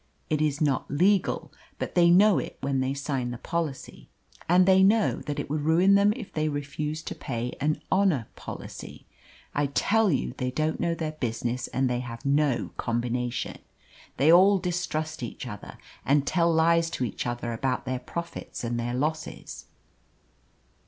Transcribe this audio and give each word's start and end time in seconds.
It 0.31 0.41
is 0.41 0.59
not 0.61 0.89
legal, 0.89 1.53
but 1.77 1.93
they 1.93 2.09
know 2.09 2.39
it 2.39 2.57
when 2.59 2.79
they 2.79 2.95
sign 2.95 3.29
the 3.29 3.37
policy; 3.37 4.09
and 4.49 4.65
they 4.65 4.81
know 4.81 5.17
that 5.27 5.37
it 5.39 5.47
would 5.47 5.61
ruin 5.61 5.93
them 5.93 6.11
if 6.15 6.33
they 6.33 6.49
refused 6.49 7.05
to 7.05 7.13
pay 7.13 7.55
an 7.61 7.83
'honour 7.91 8.27
policy.' 8.35 9.05
I 9.53 9.67
tell 9.67 10.11
you 10.11 10.33
they 10.39 10.49
don't 10.49 10.79
know 10.79 10.95
their 10.95 11.11
business 11.11 11.67
and 11.67 11.87
they 11.87 11.99
have 11.99 12.25
no 12.25 12.71
combination. 12.77 13.59
They 14.17 14.31
all 14.31 14.57
distrust 14.57 15.21
each 15.21 15.45
other, 15.45 15.77
and 16.03 16.25
tell 16.25 16.51
lies 16.51 16.89
to 16.97 17.03
each 17.05 17.27
other 17.27 17.53
about 17.53 17.85
their 17.85 17.99
profits 17.99 18.63
and 18.63 18.79
their 18.79 18.95
losses. 18.95 19.65